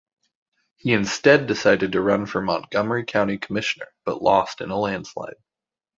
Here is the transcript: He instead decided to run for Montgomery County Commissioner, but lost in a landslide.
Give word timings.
He 0.77 0.93
instead 0.93 1.45
decided 1.45 1.91
to 1.91 2.01
run 2.01 2.25
for 2.25 2.41
Montgomery 2.41 3.05
County 3.05 3.37
Commissioner, 3.37 3.89
but 4.03 4.19
lost 4.19 4.59
in 4.61 4.71
a 4.71 4.75
landslide. 4.75 5.35